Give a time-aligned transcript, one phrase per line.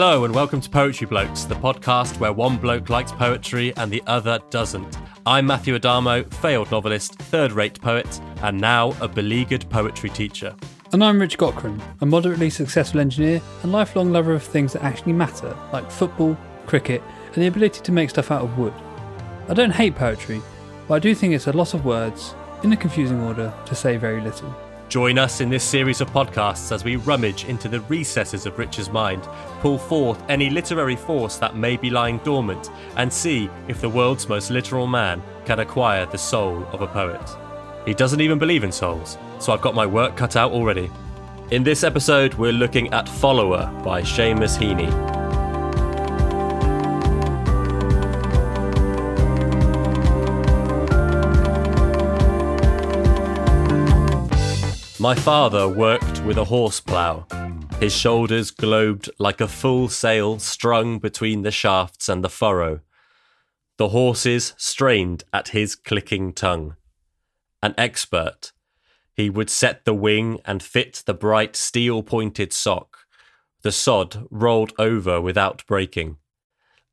[0.00, 4.00] Hello and welcome to Poetry Blokes, the podcast where one bloke likes poetry and the
[4.06, 4.96] other doesn't.
[5.26, 10.54] I'm Matthew Adamo, failed novelist, third rate poet, and now a beleaguered poetry teacher.
[10.92, 15.14] And I'm Rich Cochran, a moderately successful engineer and lifelong lover of things that actually
[15.14, 17.02] matter, like football, cricket,
[17.34, 18.74] and the ability to make stuff out of wood.
[19.48, 20.40] I don't hate poetry,
[20.86, 23.96] but I do think it's a lot of words, in a confusing order, to say
[23.96, 24.54] very little.
[24.88, 28.88] Join us in this series of podcasts as we rummage into the recesses of Rich's
[28.88, 29.22] mind,
[29.60, 34.30] pull forth any literary force that may be lying dormant, and see if the world's
[34.30, 37.20] most literal man can acquire the soul of a poet.
[37.84, 40.90] He doesn't even believe in souls, so I've got my work cut out already.
[41.50, 45.17] In this episode, we're looking at Follower by Seamus Heaney.
[55.00, 57.24] My father worked with a horse plough.
[57.78, 62.80] His shoulders globed like a full sail strung between the shafts and the furrow.
[63.76, 66.74] The horses strained at his clicking tongue.
[67.62, 68.50] An expert,
[69.14, 73.06] he would set the wing and fit the bright steel pointed sock.
[73.62, 76.16] The sod rolled over without breaking.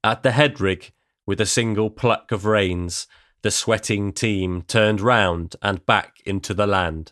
[0.03, 0.92] At the head rig,
[1.25, 3.08] with a single pluck of reins,
[3.42, 7.12] the sweating team turned round and back into the land.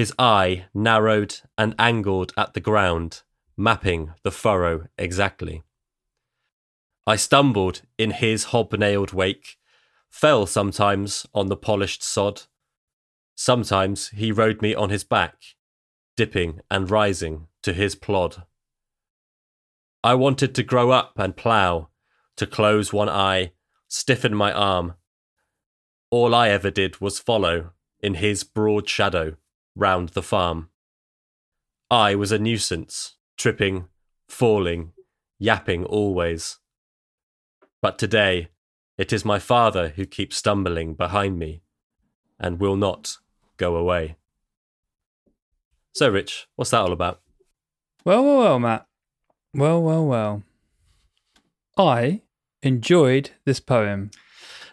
[0.00, 3.20] His eye narrowed and angled at the ground,
[3.54, 5.62] mapping the furrow exactly.
[7.06, 9.58] I stumbled in his hobnailed wake,
[10.08, 12.44] fell sometimes on the polished sod.
[13.34, 15.34] Sometimes he rode me on his back,
[16.16, 18.44] dipping and rising to his plod.
[20.02, 21.90] I wanted to grow up and plough,
[22.36, 23.52] to close one eye,
[23.86, 24.94] stiffen my arm.
[26.08, 29.36] All I ever did was follow in his broad shadow
[29.76, 30.68] round the farm.
[31.90, 33.86] I was a nuisance, tripping,
[34.28, 34.92] falling,
[35.38, 36.58] yapping always.
[37.82, 38.48] But today,
[38.98, 41.62] it is my father who keeps stumbling behind me
[42.38, 43.16] and will not
[43.56, 44.16] go away.
[45.92, 47.20] So, Rich, what's that all about?
[48.04, 48.86] Well, well, well, Matt.
[49.54, 50.42] Well, well, well.
[51.76, 52.22] I
[52.62, 54.10] enjoyed this poem.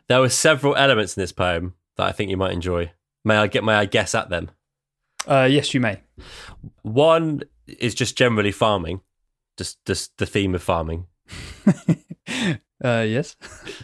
[0.07, 2.91] There were several elements in this poem that I think you might enjoy.
[3.25, 4.51] May I get may I guess at them?
[5.27, 5.99] Uh, yes, you may.
[6.83, 9.01] One is just generally farming,
[9.57, 11.07] just just the theme of farming.
[12.83, 13.35] uh, yes.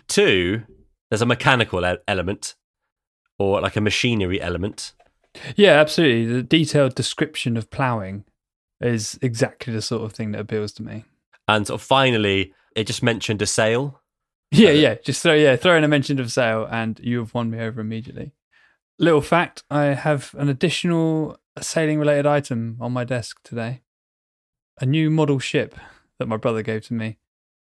[0.07, 0.63] Two,
[1.09, 2.55] there's a mechanical element
[3.37, 4.93] or like a machinery element.
[5.55, 6.25] Yeah, absolutely.
[6.25, 8.23] The detailed description of ploughing
[8.79, 11.05] is exactly the sort of thing that appeals to me.
[11.47, 13.99] And sort of finally, it just mentioned a sail.
[14.51, 14.95] Yeah, yeah.
[14.95, 17.81] Just throw yeah, throw in a mention of sail, and you have won me over
[17.81, 18.33] immediately.
[18.99, 23.81] Little fact: I have an additional sailing related item on my desk today.
[24.79, 25.75] A new model ship
[26.19, 27.17] that my brother gave to me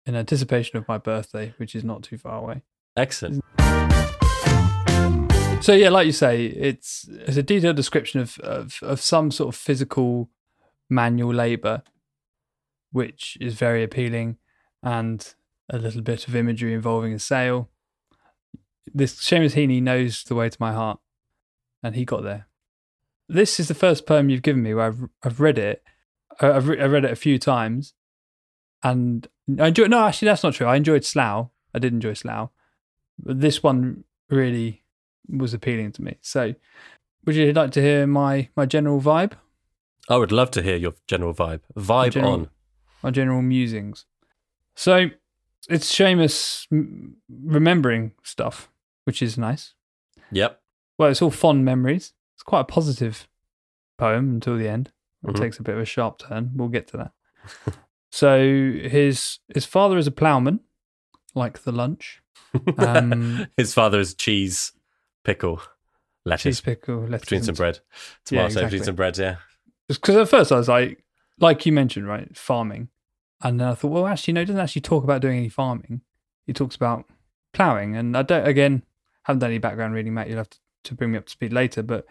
[0.07, 2.63] in anticipation of my birthday, which is not too far away.
[2.97, 3.45] Excellent.
[5.63, 9.55] So yeah, like you say, it's it's a detailed description of of, of some sort
[9.55, 10.31] of physical
[10.91, 11.85] manual labour,
[12.91, 14.37] which is very appealing,
[14.83, 15.35] and
[15.71, 17.71] a little bit of imagery involving a sail.
[18.93, 21.01] This Seamus Heaney knows the way to my heart,
[21.85, 22.49] and he got there.
[23.29, 25.83] This is the first poem you've given me where I've I've read it.
[26.43, 27.93] Uh, I've re- I've read it a few times,
[28.83, 29.29] and
[29.61, 29.91] I enjoyed.
[29.91, 30.67] No, actually, that's not true.
[30.67, 31.51] I enjoyed Slough.
[31.75, 32.51] I did enjoy Slough,
[33.23, 34.83] but this one really
[35.29, 36.17] was appealing to me.
[36.23, 36.55] So,
[37.25, 39.33] would you like to hear my my general vibe?
[40.09, 41.61] I would love to hear your general vibe.
[41.77, 42.51] Vibe general, on.
[43.03, 44.05] My general musings.
[44.75, 45.09] So,
[45.69, 48.69] it's Seamus m- remembering stuff,
[49.05, 49.73] which is nice.
[50.31, 50.61] Yep.
[50.99, 52.13] Well, it's all fond memories.
[52.35, 53.29] It's quite a positive
[53.99, 54.93] poem until the end.
[55.27, 55.37] It Mhm.
[55.41, 56.51] takes a bit of a sharp turn.
[56.55, 57.13] We'll get to that.
[58.13, 60.61] so his his father is a ploughman,
[61.35, 62.21] like the lunch.
[62.79, 64.73] Um, His father is cheese,
[65.25, 65.61] pickle,
[66.25, 68.67] lettuce cheese pickle, lettuce between some bread, Yeah, tomato exactly.
[68.71, 69.19] between some bread.
[69.19, 69.37] Yeah.
[69.89, 71.05] Because at first I was like,
[71.41, 72.91] like you mentioned, right, farming,
[73.43, 76.03] and then I thought, well, actually, no, he doesn't actually talk about doing any farming.
[76.47, 77.07] He talks about
[77.53, 78.47] ploughing, and I don't.
[78.47, 78.85] Again,
[79.25, 80.29] haven't done any background reading, Matt.
[80.29, 82.07] You'll have to, to bring me up to speed later, but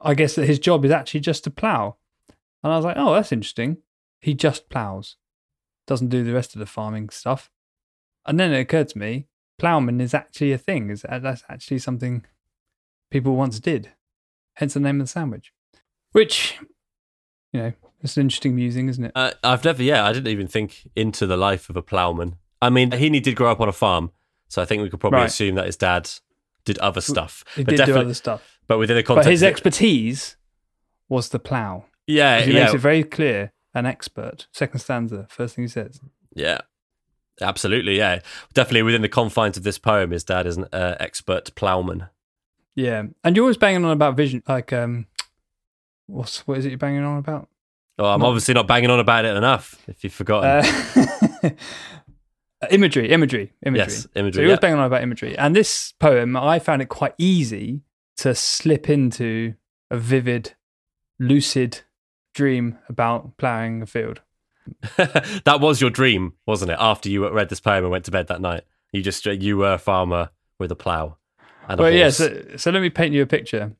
[0.00, 1.96] I guess that his job is actually just to plough.
[2.62, 3.78] And I was like, oh, that's interesting.
[4.20, 5.16] He just ploughs,
[5.86, 7.50] doesn't do the rest of the farming stuff.
[8.26, 9.26] And then it occurred to me,
[9.58, 10.90] ploughman is actually a thing.
[10.90, 12.24] Is that's actually something
[13.10, 13.90] people once did.
[14.56, 15.52] Hence the name of the sandwich.
[16.12, 16.58] Which,
[17.52, 19.12] you know, it's an interesting musing, isn't it?
[19.14, 22.36] Uh, I've never, yeah, I didn't even think into the life of a ploughman.
[22.60, 24.10] I mean, Heaney did grow up on a farm,
[24.48, 25.26] so I think we could probably Right.
[25.26, 26.10] assume that his dad
[26.64, 27.44] did other stuff.
[27.56, 28.58] He but did do definitely, other stuff.
[28.66, 30.36] but within the context, But his expertise
[31.08, 31.84] was the plough.
[32.06, 33.52] yeah, He yeah, makes it very clear.
[33.74, 34.46] an expert.
[34.52, 36.00] Second stanza, first thing he says.
[36.34, 36.58] Yeah.
[37.40, 38.20] Absolutely, yeah.
[38.52, 42.08] Definitely within the confines of this poem, his dad is an uh, expert ploughman.
[42.74, 45.06] Yeah, and you're always banging on about vision, like um,
[46.06, 47.48] what's what is it you're banging on about?
[47.98, 50.64] Oh, I'm Not- obviously not banging on about it enough, if you've forgotten.
[51.44, 51.50] Uh,
[52.72, 53.86] imagery, imagery, imagery.
[53.92, 54.42] yes, So imagery.
[54.42, 54.52] you're yeah.
[54.54, 57.82] always banging on about imagery, and this poem, I found it quite easy
[58.18, 59.54] to slip into
[59.90, 60.54] a vivid,
[61.18, 61.80] lucid
[62.34, 64.20] dream about ploughing a field.
[64.96, 66.76] that was your dream, wasn't it?
[66.78, 69.74] After you read this poem and went to bed that night, you just you were
[69.74, 71.16] a farmer with a plough
[71.68, 72.10] and Well, yeah.
[72.10, 73.72] So, so let me paint you a picture.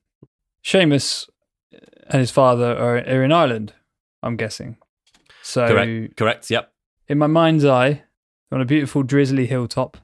[0.64, 1.28] Seamus
[2.08, 3.72] and his father are, are in Ireland.
[4.22, 4.76] I'm guessing.
[5.42, 6.16] So Correct.
[6.16, 6.50] Correct.
[6.50, 6.72] Yep.
[7.08, 8.02] in my mind's eye,
[8.50, 9.96] on a beautiful drizzly hilltop,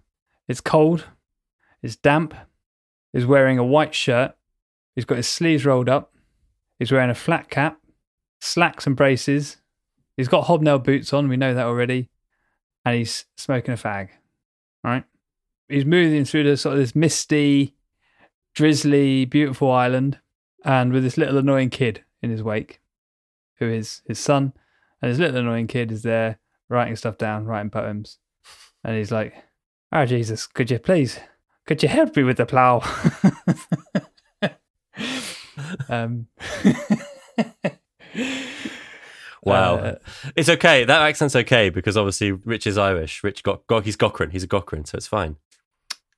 [0.48, 1.06] it's cold,
[1.82, 2.34] it's damp.
[3.12, 4.34] He's wearing a white shirt.
[4.94, 6.12] He's got his sleeves rolled up.
[6.78, 7.78] He's wearing a flat cap,
[8.40, 9.58] slacks and braces.
[10.16, 11.28] He's got hobnail boots on.
[11.28, 12.08] We know that already.
[12.84, 14.08] And he's smoking a fag.
[14.82, 15.04] Right?
[15.68, 17.74] He's moving through the sort of this misty,
[18.54, 20.18] drizzly, beautiful island,
[20.64, 22.80] and with this little annoying kid in his wake,
[23.58, 24.52] who is his son.
[25.00, 26.38] And his little annoying kid is there
[26.68, 28.18] writing stuff down, writing poems.
[28.84, 29.34] And he's like,
[29.92, 31.18] Oh, Jesus, could you please,
[31.66, 32.82] could you help me with the plough?
[35.88, 36.26] um,
[39.42, 39.76] Wow.
[39.76, 39.94] uh,
[40.36, 40.84] It's okay.
[40.84, 43.22] That accent's okay because obviously Rich is Irish.
[43.22, 44.32] Rich got, got he's Gochran.
[44.32, 45.36] He's a Gochran, so it's fine.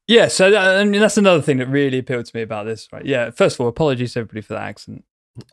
[0.07, 2.89] yeah, so that, I mean, that's another thing that really appealed to me about this.
[2.93, 3.05] Right?
[3.05, 5.05] Yeah, first of all, apologies to everybody for that accent.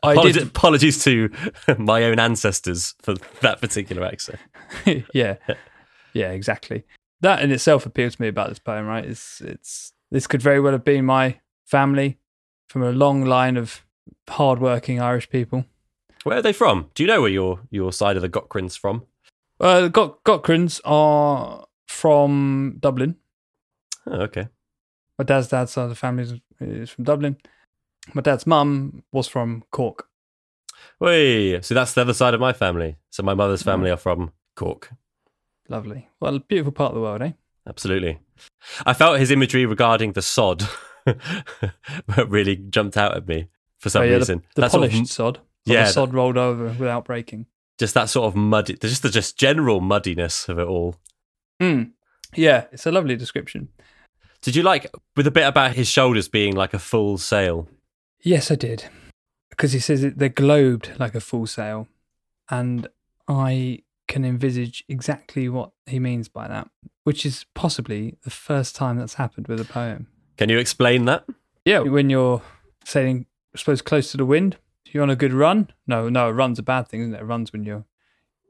[0.04, 1.30] I did, apologies to
[1.76, 4.38] my own ancestors for that particular accent.
[5.12, 5.36] yeah,
[6.12, 6.84] yeah, exactly.
[7.20, 8.86] That in itself appealed to me about this poem.
[8.86, 9.04] Right?
[9.04, 12.18] It's it's this could very well have been my family
[12.68, 13.84] from a long line of
[14.28, 15.64] hardworking Irish people.
[16.24, 16.90] Where are they from?
[16.94, 19.04] Do you know where your your side of the Gochrans from?
[19.60, 23.16] Uh, the Got Gotchrans are from Dublin.
[24.06, 24.48] Oh, okay.
[25.18, 27.36] My dad's dad's side of the family is, is from Dublin.
[28.12, 30.08] My dad's mum was from Cork.
[31.00, 32.96] Wait, so that's the other side of my family.
[33.10, 34.90] So my mother's family are from Cork.
[35.68, 36.08] Lovely.
[36.20, 37.32] Well, beautiful part of the world, eh?
[37.66, 38.18] Absolutely.
[38.84, 40.64] I felt his imagery regarding the sod
[42.28, 44.42] really jumped out at me for some Oh, yeah, reason.
[44.54, 45.40] The That sort of polished sod.
[45.64, 47.46] Yeah, The sod rolled over without breaking.
[47.78, 50.96] just that sort of muddy, just the just general muddiness of it all.
[51.62, 51.92] Mm.
[52.34, 53.68] Yeah, it's a lovely description.
[54.42, 57.68] Did you like with a bit about his shoulders being like a full sail?
[58.20, 58.84] Yes, I did.
[59.50, 61.88] Because he says they're globed like a full sail.
[62.50, 62.88] And
[63.26, 66.68] I can envisage exactly what he means by that,
[67.04, 70.08] which is possibly the first time that's happened with a poem.
[70.36, 71.24] Can you explain that?
[71.64, 72.42] Yeah, when you're
[72.84, 74.56] sailing, I suppose, close to the wind,
[74.90, 75.70] you're on a good run.
[75.86, 77.22] No, no, a run's a bad thing, isn't it?
[77.22, 77.84] A run's when you're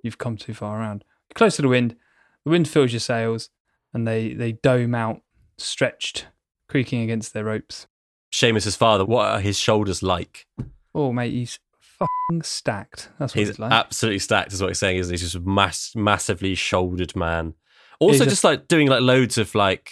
[0.02, 1.04] you've come too far around.
[1.34, 1.96] Close to the wind,
[2.44, 3.50] the wind fills your sails,
[3.92, 5.22] and they they dome out,
[5.56, 6.26] stretched,
[6.68, 7.86] creaking against their ropes.
[8.32, 10.46] Seamus's father, what are his shoulders like?
[10.94, 11.58] Oh, mate, he's
[11.98, 13.10] fucking stacked.
[13.18, 13.72] That's what He's he's like.
[13.72, 14.96] absolutely stacked, is what he's saying.
[14.98, 17.54] isn't he's just a mass, massively shouldered man.
[18.00, 19.90] Also, a- just like doing like loads of like.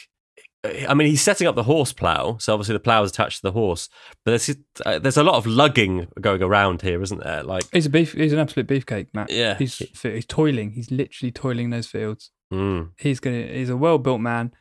[0.88, 3.42] I mean, he's setting up the horse plow, so obviously the plow is attached to
[3.42, 3.88] the horse.
[4.24, 4.56] But there's
[4.86, 7.42] uh, there's a lot of lugging going around here, isn't there?
[7.42, 8.12] Like, he's a beef.
[8.12, 9.30] He's an absolute beefcake, Matt.
[9.30, 10.70] yeah, He's he's toiling.
[10.72, 12.30] He's literally toiling those fields.
[12.52, 12.90] Mm.
[12.98, 14.52] he's gonna he's a well built man.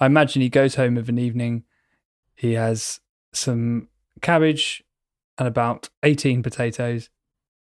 [0.00, 1.64] I imagine he goes home of an evening.
[2.34, 3.00] He has
[3.32, 3.88] some
[4.22, 4.82] cabbage
[5.38, 7.10] and about eighteen potatoes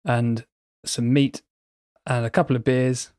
[0.04, 0.44] and
[0.84, 1.42] some meat
[2.06, 3.12] and a couple of beers,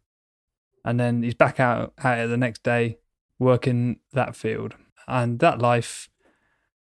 [0.84, 2.98] and then he's back out at it the next day
[3.40, 4.76] working that field
[5.08, 6.10] and that life,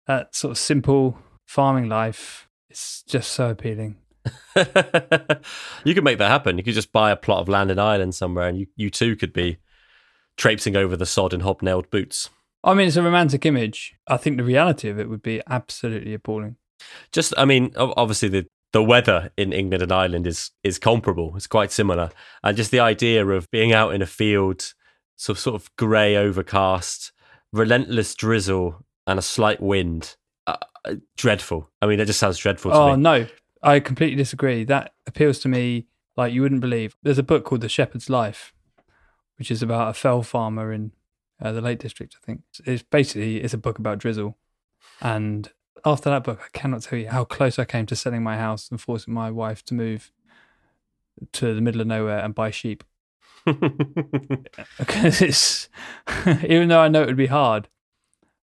[0.08, 2.48] that sort of simple farming life.
[2.70, 3.98] It's just so appealing.
[4.56, 6.58] you could make that happen.
[6.58, 9.16] You could just buy a plot of land in Ireland somewhere, and you, you too
[9.16, 9.58] could be
[10.38, 12.30] traipsing over the sod in hobnailed boots.
[12.64, 13.96] I mean, it's a romantic image.
[14.08, 16.58] I think the reality of it would be absolutely appalling.
[17.12, 21.34] Just, I mean, obviously the the weather in England and Ireland is is comparable.
[21.38, 22.10] It's quite similar,
[22.44, 24.74] and just the idea of being out in a field,
[25.16, 27.14] sort of, sort of grey, overcast,
[27.54, 30.16] relentless drizzle, and a slight wind.
[30.46, 31.70] Uh, uh, dreadful.
[31.82, 33.02] I mean, it just sounds dreadful to Oh me.
[33.02, 33.28] no,
[33.64, 34.64] I completely disagree.
[34.66, 36.96] That appeals to me like you wouldn't believe.
[37.02, 38.54] There's a book called The Shepherd's Life,
[39.38, 40.92] which is about a fell farmer in
[41.42, 42.16] uh, the Lake District.
[42.22, 44.38] I think it's basically it's a book about drizzle.
[45.02, 45.50] And
[45.86, 48.70] after that book, I cannot tell you how close I came to selling my house
[48.70, 50.12] and forcing my wife to move
[51.34, 52.84] to the middle of nowhere and buy sheep
[54.78, 55.70] because it's
[56.48, 57.68] even though I know it would be hard,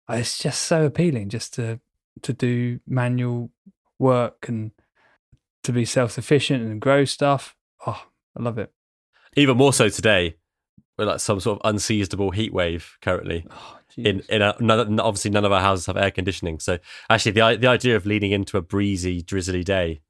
[0.10, 1.80] it's just so appealing just to
[2.22, 3.51] to do manual
[4.00, 4.72] work and
[5.63, 7.56] to be self sufficient and grow stuff.
[7.86, 8.06] Oh,
[8.38, 8.72] I love it.
[9.36, 10.38] Even more so today,
[10.98, 13.46] we're like some sort of unseizable heat wave currently.
[13.51, 17.31] Oh, In in a, none, obviously none of our houses have air conditioning, so actually
[17.31, 20.01] the the idea of leaning into a breezy, drizzly day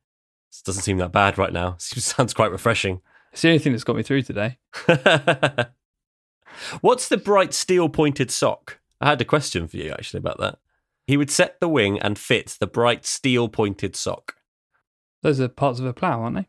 [0.63, 1.75] doesn't seem that bad right now.
[1.79, 3.01] Sounds quite refreshing.
[3.31, 4.57] it's the only thing that's got me through today.
[6.81, 8.79] What's the bright steel pointed sock?
[9.01, 10.59] I had a question for you actually about that.
[11.05, 14.35] He would set the wing and fit the bright steel pointed sock.
[15.21, 16.47] Those are parts of a plough, aren't they?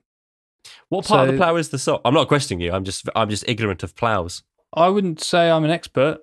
[0.89, 2.01] What part of the plough is the sock?
[2.05, 2.73] I'm not questioning you.
[2.73, 4.43] I'm just I'm just ignorant of ploughs.
[4.73, 6.19] I wouldn't say I'm an expert,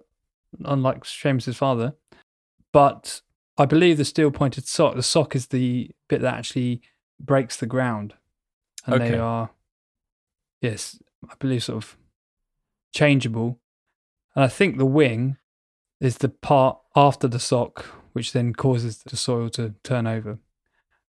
[0.63, 1.93] unlike Seamus's father,
[2.71, 3.21] but
[3.57, 6.81] I believe the steel pointed sock, the sock is the bit that actually
[7.19, 8.15] breaks the ground.
[8.85, 9.11] And Okay.
[9.11, 9.51] they are,
[10.61, 11.97] yes, I believe sort of
[12.93, 13.59] changeable.
[14.35, 15.37] And I think the wing
[15.99, 20.39] is the part after the sock, which then causes the soil to turn over.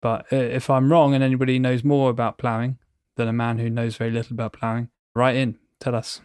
[0.02, 2.78] But uh, if I'm wrong and anybody knows more about ploughing
[3.16, 6.20] than a man who knows very little about ploughing, write in, tell us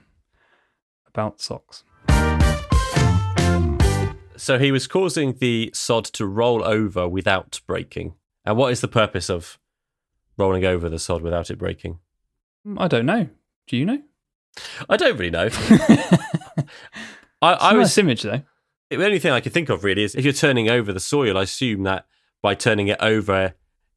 [1.07, 1.83] about socks.
[4.39, 8.13] So he was causing the sod to roll over without breaking.
[8.45, 9.59] And what is the purpose of
[10.37, 11.99] rolling over the sod without it breaking?
[12.65, 13.27] Mm, I don't know.
[13.67, 14.01] Do you know?
[14.89, 15.49] I don't really know.
[17.41, 18.43] I, was image though.
[18.89, 21.37] the only thing I could think of really is if you're turning over the soil,
[21.37, 22.05] I assume that
[22.41, 23.55] by turning it over,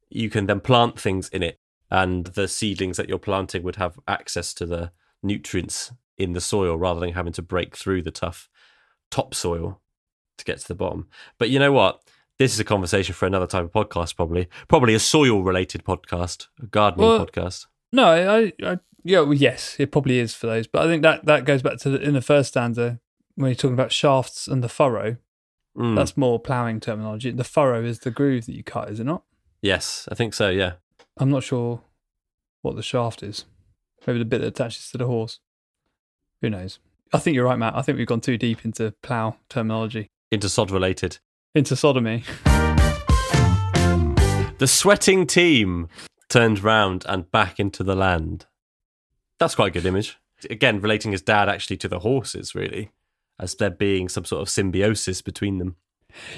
[0.09, 1.57] you can then plant things in it,
[1.89, 4.91] and the seedlings that you're planting would have access to the
[5.23, 8.49] nutrients in the soil rather than having to break through the tough
[9.09, 9.81] topsoil
[10.43, 11.07] to get to the bottom.
[11.37, 12.01] But you know what?
[12.39, 14.47] This is a conversation for another type of podcast, probably.
[14.67, 17.67] Probably a soil related podcast, a gardening Well, podcast.
[17.91, 20.65] No, I, I yeah, well, yes, it probably is for those.
[20.65, 22.99] But I think that that goes back to the, in the first stanza
[23.35, 25.17] when you're talking about shafts and the furrow.
[25.77, 25.95] Mm.
[25.95, 27.31] That's more ploughing terminology.
[27.31, 29.23] The furrow is the groove that you cut, is it not?
[29.61, 30.73] Yes, I think so, yeah.
[31.17, 31.81] I'm not sure
[32.61, 33.45] what the shaft is.
[34.05, 35.39] Maybe the bit that attaches to the horse.
[36.41, 36.79] Who knows?
[37.11, 37.75] I think you're right, Matt.
[37.75, 41.19] I think we've gone too deep into plough terminology, Into sod related.
[41.53, 42.23] into sodomy.
[44.57, 45.89] The sweating team
[46.27, 48.47] turned round and back into the land.
[49.37, 50.17] That's quite a good image.
[50.49, 52.89] Again, relating his dad actually to the horses, really,
[53.39, 55.75] as there being some sort of symbiosis between them.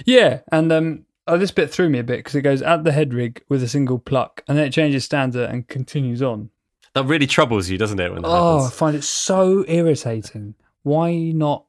[0.03, 2.91] Yeah, and um, oh, this bit threw me a bit because it goes at the
[2.91, 6.49] head rig with a single pluck, and then it changes stanza and continues on.
[6.95, 8.11] That really troubles you, doesn't it?
[8.11, 10.55] When that Oh, I find it so irritating.
[10.83, 11.63] Why not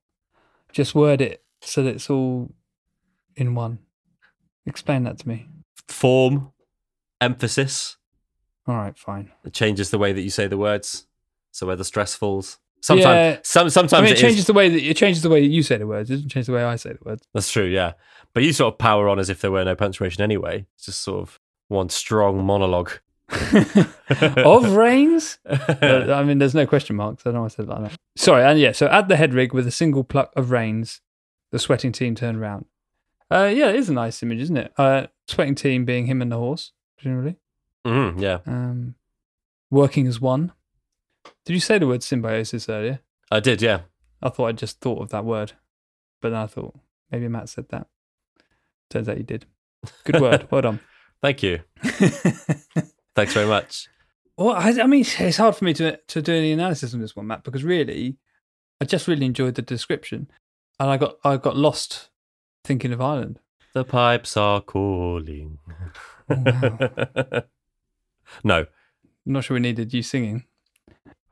[0.72, 2.50] just word it so that it's all
[3.36, 3.78] in one?
[4.66, 5.48] Explain that to me.
[5.88, 6.52] Form,
[7.20, 7.96] emphasis.
[8.66, 9.30] All right, fine.
[9.44, 11.06] It changes the way that you say the words.
[11.52, 12.58] So where the stress falls.
[12.82, 13.04] Sometimes,
[13.36, 13.38] Yeah.
[13.42, 15.40] some, I sometimes mean, it it changes is- the way that it changes the way
[15.40, 16.10] that you say the words.
[16.10, 17.22] It doesn't change the way I say the words.
[17.32, 17.92] That's true, yeah.
[18.34, 20.66] But you sort of power on as if there were no punctuation anyway.
[20.76, 22.90] It's just sort of one strong monologue.
[23.30, 25.38] of reins?
[25.46, 27.22] I mean, there's no question marks.
[27.24, 27.96] I don't know why I said it like that.
[28.16, 31.00] Sorry, and yeah, so add the head rig with a single pluck of reins,
[31.52, 32.66] the sweating team turned around.
[33.30, 34.72] Uh, yeah, it is a nice image, isn't it?
[34.76, 37.36] Uh, sweating team being him and the horse, presumably.
[37.84, 38.94] Mhm, yeah, Um,
[39.70, 40.52] working as one.
[41.44, 43.00] Did you say the word symbiosis earlier?
[43.30, 43.80] I did, yeah.
[44.22, 45.52] I thought I just thought of that word,
[46.20, 46.78] but then I thought
[47.10, 47.86] maybe Matt said that.
[48.90, 49.46] Turns out you did.
[50.04, 50.48] Good word.
[50.50, 50.80] well done.
[51.22, 51.60] Thank you.
[51.82, 53.88] Thanks very much.
[54.38, 57.16] Well, I, I mean, it's hard for me to to do any analysis on this
[57.16, 58.16] one, Matt, because really,
[58.80, 60.30] I just really enjoyed the description,
[60.78, 62.10] and I got I got lost
[62.64, 63.40] thinking of Ireland.
[63.74, 65.58] The pipes are calling.
[66.30, 67.42] Oh, wow.
[68.44, 68.66] no, I'm
[69.24, 70.44] not sure we needed you singing.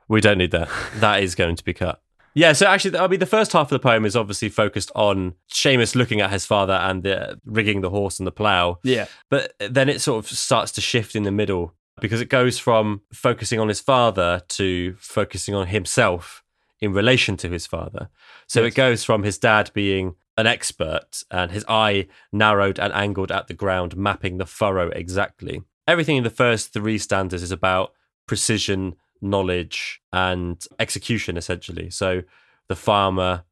[0.09, 0.69] we don't need that.
[0.97, 2.01] That is going to be cut.
[2.37, 5.35] Yeah, so actually, I mean, the first half of the poem is obviously focused on
[5.53, 8.81] Seamus looking at his father and the, rigging the horse and the plough.
[8.83, 12.59] Yeah, But then it sort of starts to shift in the middle because it goes
[12.59, 16.43] from focusing on his father to focusing on himself
[16.81, 18.09] in relation to his father.
[18.47, 18.73] So Yes.
[18.73, 23.47] it goes from his dad being an expert and his eye narrowed and angled at
[23.47, 25.63] the ground, mapping the furrow exactly.
[25.87, 27.93] Everything in the first three stanzas is about
[28.27, 31.91] precision, knowledge, and execution, essentially.
[31.91, 32.23] So
[32.69, 33.45] the farmer,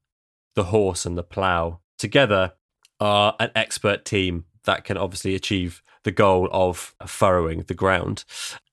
[0.55, 2.52] the horse, and the plough together
[2.99, 8.25] are an expert team that can obviously achieve the goal of furrowing the ground.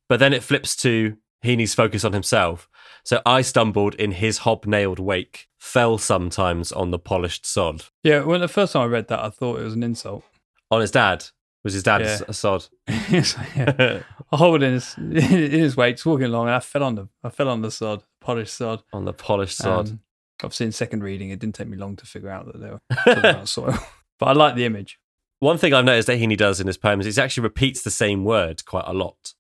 [0.07, 2.67] But then it flips to Heaney's focus on himself.
[3.03, 7.85] So I stumbled in his hobnailed wake, fell sometimes on the polished sod.
[8.03, 8.21] yeah.
[8.23, 10.23] Well, the first time I read that, I thought it was an insult.
[10.71, 11.25] On his dad.
[11.63, 12.19] Was his dad Yeah.
[12.27, 12.65] a sod?
[13.09, 14.01] Yeah.
[14.31, 15.11] I hold in his in
[15.51, 18.53] his just walking along, and I fell on the I fell on the sod, polished
[18.55, 18.83] sod.
[18.93, 19.89] on the polished sod.
[19.89, 19.99] Um,
[20.43, 22.79] obviously, in second reading, it didn't take me long to figure out that they were
[22.95, 23.77] talking about soil.
[24.19, 24.99] But I like the image.
[25.39, 27.91] One thing I've noticed that Heaney does in his poems is he actually repeats the
[27.91, 29.33] same word quite a lot,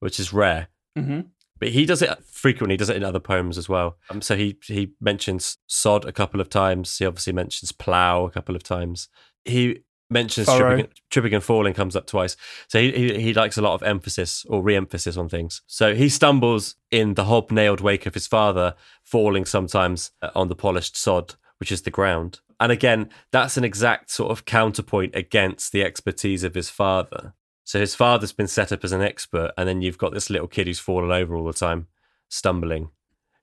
[0.00, 0.68] which is rare.
[0.98, 1.20] Mm-hmm.
[1.58, 2.74] But he does it frequently.
[2.74, 3.96] He does it in other poems as well.
[4.10, 6.96] Um, so he he mentions sod a couple of times.
[6.98, 9.08] He obviously mentions plough a couple of times.
[9.44, 12.36] He mentions tripping, tripping and falling comes up twice.
[12.68, 15.62] So he, he he likes a lot of emphasis or re-emphasis on things.
[15.66, 20.56] So he stumbles in the hobnailed wake of his father, falling sometimes uh, on the
[20.56, 22.40] polished sod, which is the ground.
[22.58, 27.34] And again, that's an exact sort of counterpoint against the expertise of his father.
[27.66, 30.46] So his father's been set up as an expert, and then you've got this little
[30.46, 31.88] kid who's fallen over all the time,
[32.28, 32.90] stumbling,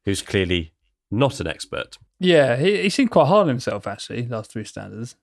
[0.06, 0.74] who's clearly
[1.12, 1.98] not an expert.
[2.22, 4.26] Yeah, he, he seemed quite hard on himself actually.
[4.26, 5.18] Last three standards,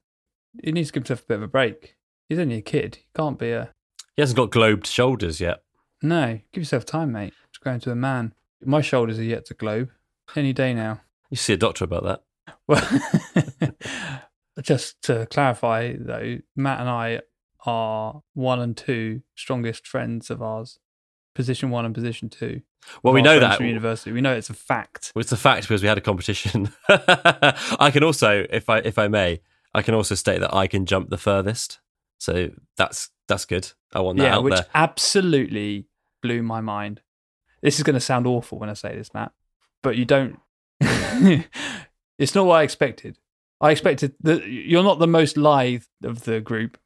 [0.62, 1.96] he needs to give himself a bit of a break.
[2.28, 2.96] He's only a kid.
[2.96, 3.72] He can't be a
[4.16, 5.62] He hasn't got globed shoulders yet.
[6.02, 6.38] no.
[6.52, 7.32] Give yourself time, mate.
[7.48, 8.34] It's going to a man.
[8.62, 9.90] My shoulders are yet to globe.
[10.36, 11.00] Any day now.
[11.30, 12.22] You see a doctor about that.
[12.68, 14.12] Well,
[14.62, 17.20] just to clarify though, Matt and I
[17.66, 20.78] are one and two strongest friends of ours.
[21.34, 22.62] Position one and position two.
[23.02, 23.56] Well, we know that.
[23.56, 24.10] from university.
[24.12, 25.12] We know it's a fact.
[25.14, 26.72] Well, It's a fact because we had a competition.
[26.88, 29.40] I can also, if I if I may,
[29.74, 31.78] I can also state that I can jump the furthest.
[32.18, 33.70] So that's that's good.
[33.94, 34.66] I want that yeah, out which there.
[34.74, 35.86] absolutely
[36.22, 37.00] blew my mind.
[37.62, 39.32] This is going to sound awful when I say this, Matt,
[39.82, 40.38] but you don't.
[40.80, 43.18] it's not what I expected.
[43.60, 46.78] I expected that you're not the most lithe of the group.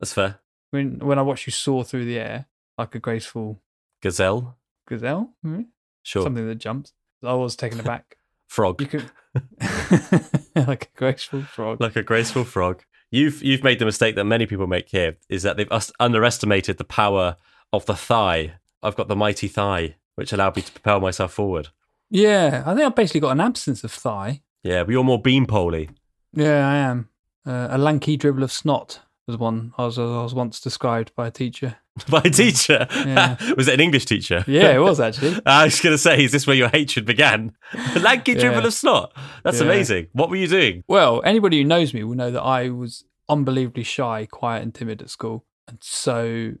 [0.00, 0.40] That's fair.
[0.70, 2.46] When when I watch you soar through the air
[2.78, 3.60] like a graceful
[4.02, 4.56] Gazelle,
[4.88, 5.62] gazelle, hmm?
[6.02, 6.22] sure.
[6.22, 6.92] something that jumps,
[7.22, 8.16] I was taken aback.
[8.48, 9.10] Frog, You could
[10.56, 11.80] like a graceful frog.
[11.80, 12.82] like a graceful frog.
[13.12, 16.84] You've you've made the mistake that many people make here is that they've underestimated the
[16.84, 17.36] power
[17.72, 18.54] of the thigh.
[18.82, 21.68] I've got the mighty thigh, which allowed me to propel myself forward.
[22.10, 24.42] Yeah, I think I've basically got an absence of thigh.
[24.64, 25.90] Yeah, but you're more beanpoly.
[26.32, 27.08] Yeah, I am.
[27.46, 31.28] Uh, a lanky dribble of snot was one I was, I was once described by
[31.28, 31.76] a teacher.
[32.08, 32.86] By a teacher.
[32.90, 33.36] Yeah.
[33.56, 34.42] was it an English teacher?
[34.46, 35.38] Yeah, it was actually.
[35.46, 37.52] I was going to say, is this where your hatred began?
[37.92, 39.12] The lanky dribble of snot.
[39.44, 39.66] That's Yeah.
[39.66, 40.06] amazing.
[40.12, 40.82] What were you doing?
[40.88, 45.02] Well, anybody who knows me will know that I was unbelievably shy, quiet, and timid
[45.02, 46.52] at school, and so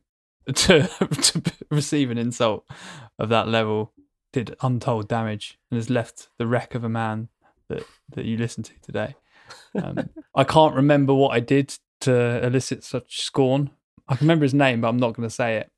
[0.46, 2.66] to to receive an insult
[3.18, 3.92] of that level
[4.32, 7.28] did untold damage and has left the wreck of a man
[7.68, 9.14] that that you listen to today.
[9.74, 13.70] Um, I can't remember what I did to elicit such scorn.
[14.08, 15.70] I can remember his name, but I'm not going to say it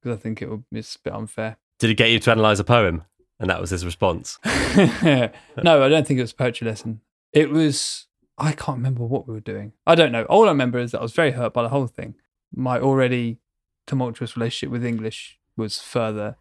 [0.00, 1.56] because I think it would it's a bit unfair.
[1.78, 3.04] Did he get you to analyze a poem?
[3.38, 4.38] And that was his response.
[4.44, 5.30] no,
[5.64, 7.00] I don't think it was a poetry lesson.
[7.32, 8.06] It was
[8.38, 9.72] I can't remember what we were doing.
[9.86, 10.24] I don't know.
[10.24, 12.14] All I remember is that I was very hurt by the whole thing.
[12.54, 13.38] My already
[13.86, 16.36] tumultuous relationship with English was further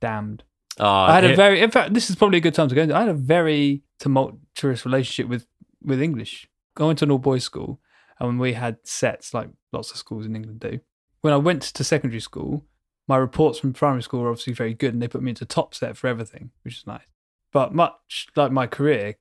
[0.00, 0.44] damned.
[0.78, 2.82] Ah, I had a very in fact this is probably a good time to go
[2.82, 5.46] into I had a very tumultuous relationship with
[5.82, 6.48] with English.
[6.76, 7.80] I went to an all boys school
[8.28, 10.80] and we had sets like lots of schools in England do.
[11.20, 12.64] When I went to secondary school,
[13.08, 15.74] my reports from primary school were obviously very good and they put me into top
[15.74, 17.06] set for everything, which is nice.
[17.52, 19.16] But much like my career,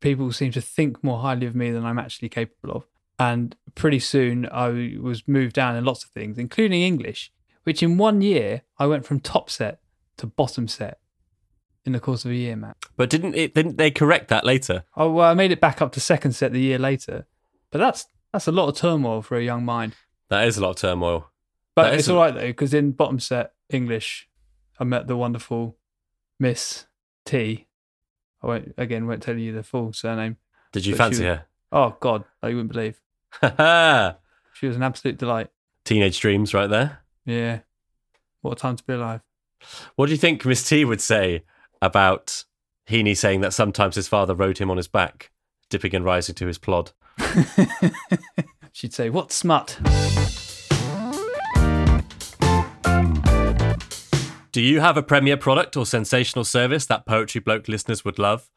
[0.00, 2.86] people seem to think more highly of me than I'm actually capable of.
[3.18, 7.96] And pretty soon I was moved down in lots of things, including English, which in
[7.96, 9.80] one year I went from top set
[10.18, 10.98] to bottom set
[11.86, 12.76] in the course of a year, Matt.
[12.96, 13.54] But didn't it?
[13.54, 14.84] Didn't they correct that later?
[14.96, 17.26] Oh, well, I made it back up to second set the year later,
[17.70, 19.94] but that's that's a lot of turmoil for a young mind.
[20.28, 21.30] That is a lot of turmoil.
[21.76, 24.28] But That it's all right though, because in bottom set English,
[24.80, 25.76] I met the wonderful
[26.40, 26.86] Miss
[27.24, 27.68] T.
[28.42, 30.36] I won't again won't tell you the full surname.
[30.72, 31.44] Did you fancy was- her?
[31.70, 33.00] Oh God, I wouldn't believe
[34.52, 35.50] she was an absolute delight.
[35.84, 36.98] Teenage dreams, right there.
[37.24, 37.60] Yeah,
[38.40, 39.20] what a time to be alive.
[39.94, 41.44] What do you think Miss T would say
[41.80, 42.44] about
[42.88, 45.30] Heaney saying that sometimes his father rode him on his back,
[45.70, 46.90] dipping and rising to his plod?
[48.72, 49.78] She'd say, "What smut?"
[54.52, 58.48] Do you have a premier product or sensational service that Poetry Bloke listeners would love?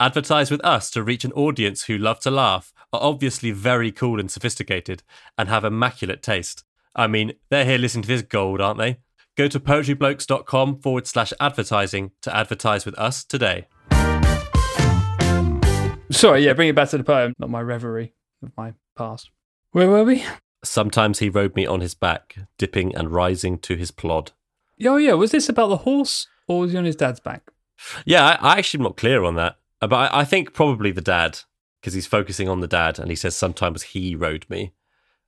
[0.00, 4.18] Advertise with us to reach an audience who love to laugh, are obviously very cool
[4.18, 5.02] and sophisticated,
[5.38, 6.64] and have immaculate taste.
[6.94, 8.98] I mean, they're here listening to this gold, aren't they?
[9.36, 13.68] Go to poetryblokes.com forward slash advertising to advertise with us today.
[16.10, 19.30] Sorry, yeah, bring it back to the poem, not my reverie of my past.
[19.72, 20.24] Where were we?
[20.64, 24.32] Sometimes he rode me on his back, dipping and rising to his plod.
[24.84, 27.50] Oh yeah, was this about the horse or was he on his dad's back?
[28.04, 31.00] Yeah, I, I actually am not clear on that, but I, I think probably the
[31.00, 31.40] dad
[31.80, 34.72] because he's focusing on the dad, and he says sometimes he rode me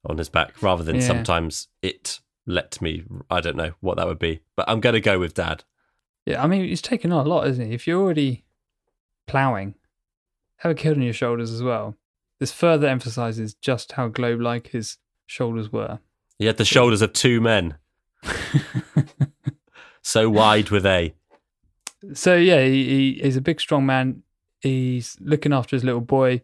[0.04, 1.02] on his back rather than Yeah.
[1.06, 3.04] sometimes it let me.
[3.30, 5.64] I don't know what that would be, but I'm going to go with dad.
[6.26, 7.74] Yeah, I mean he's taking on a lot, isn't he?
[7.74, 8.44] If you're already
[9.26, 9.74] ploughing,
[10.58, 11.96] have a kid on your shoulders as well.
[12.38, 15.98] This further emphasizes just how globe-like his shoulders were.
[16.38, 17.76] He had the shoulders of two men.
[20.08, 21.12] So wide were they.
[22.14, 24.22] So yeah, he, he, he's a big, strong man.
[24.62, 26.40] He's looking after his little boy.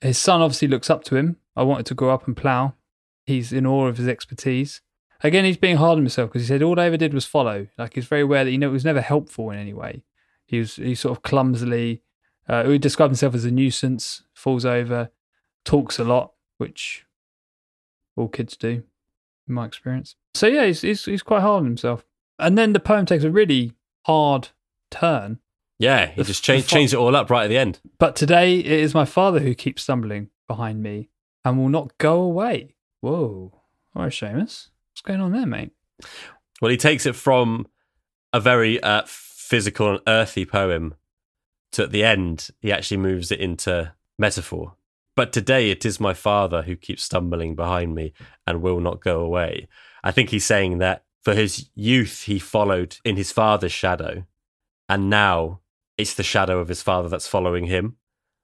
[0.00, 1.36] His son obviously looks up to him.
[1.56, 2.74] I wanted to grow up and plough.
[3.26, 4.82] He's in awe of his expertise.
[5.24, 7.66] Again, he's being hard on himself because he said all I ever did was follow.
[7.76, 10.04] Like he's very aware that you know he was never helpful in any way.
[10.46, 12.02] He was he sort of clumsily.
[12.48, 14.22] Uh, he described himself as a nuisance.
[14.34, 15.10] Falls over,
[15.64, 17.04] talks a lot, which
[18.16, 18.82] all kids do,
[19.48, 20.14] in my experience.
[20.34, 22.04] So yeah, he's he's, he's quite hard on himself.
[22.38, 23.72] And then the poem takes a really
[24.06, 24.50] hard
[24.90, 25.40] turn.
[25.78, 27.80] Yeah, he The- just changed changed it all up right at the end.
[27.98, 31.10] But today it is my father who keeps stumbling behind me
[31.44, 32.74] and will not go away.
[33.00, 33.52] Whoa.
[33.94, 34.68] All right, Seamus.
[34.90, 35.70] What's going on there, mate?
[36.60, 37.66] Well, he takes it from
[38.32, 40.94] a very uh, physical and earthy poem
[41.72, 44.74] to at the end, he actually moves it into metaphor.
[45.14, 48.12] But today it is my father who keeps stumbling behind me
[48.46, 49.68] and will not go away.
[50.04, 54.24] I think he's saying that for his youth, he followed in his father's shadow,
[54.88, 55.60] and now
[55.96, 57.96] it's the shadow of his father that's following him.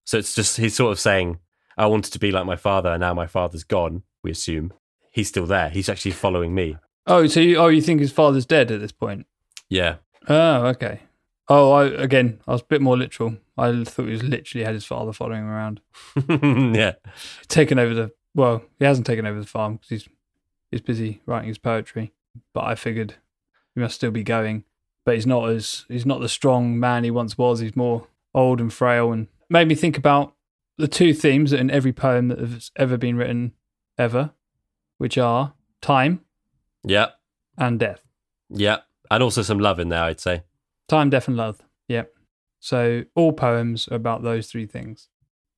[0.05, 1.39] So it's just, he's sort of saying,
[1.79, 4.73] I wanted to be like my father, and now my father's gone, we assume.
[5.13, 5.71] He's still there.
[5.71, 6.77] He's actually following me.
[7.07, 9.27] Oh, so you, oh, you think his father's dead at this point?
[9.69, 9.97] Yeah.
[10.29, 11.01] Oh, okay.
[11.49, 13.37] Oh, I, again, I was a bit more literal.
[13.59, 15.81] I thought he was literally had his father following him around,
[16.77, 16.95] yeah.
[17.49, 18.13] taken over the.
[18.35, 20.09] Well, he hasn't taken over the farm because he's
[20.71, 22.13] he's busy writing his poetry.
[22.53, 23.15] But I figured
[23.75, 24.65] he must still be going.
[25.05, 27.61] But he's not as he's not the strong man he once was.
[27.61, 30.35] He's more old and frail, and made me think about
[30.79, 33.53] the two themes in every poem that has ever been written
[33.99, 34.33] ever,
[34.99, 36.23] which are time
[36.83, 37.11] Yeah.
[37.57, 38.01] and death.
[38.49, 38.79] Yeah.
[39.11, 40.43] And also some love in there, I'd say.
[40.89, 41.63] Time, death, and love.
[41.89, 42.13] Yep.
[42.61, 45.09] So all poems are about those three things.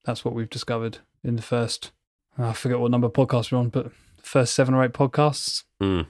[0.04, 1.92] That's what we've discovered in the first.
[2.38, 3.86] I forget what number of podcasts we're on, but
[4.16, 5.64] the first seven or eight podcasts.
[5.82, 6.06] Mm.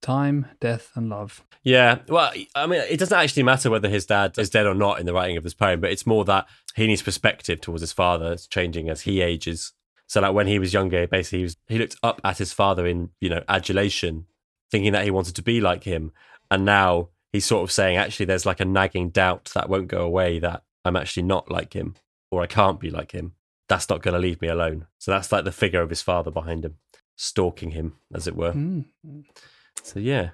[0.00, 1.42] Time, death, and love.
[1.62, 2.00] Yeah.
[2.08, 5.06] Well, I mean, it doesn't actually matter whether his dad is dead or not in
[5.06, 8.32] the writing of this poem, but it's more that he needs perspective towards his father.
[8.32, 9.72] It's changing as he ages.
[10.06, 12.86] So, like when he was younger, basically, he, was, he looked up at his father
[12.86, 14.26] in, you know, adulation,
[14.70, 16.12] thinking that he wanted to be like him.
[16.50, 20.02] And now he's sort of saying, actually, there's like a nagging doubt that won't go
[20.02, 21.96] away that I'm actually not like him
[22.30, 23.32] or I can't be like him.
[23.68, 24.86] That's not going to leave me alone.
[24.98, 26.76] So, that's like the figure of his father behind him,
[27.16, 28.52] stalking him, as it were.
[28.52, 28.84] Mm,
[29.82, 30.30] So, yeah,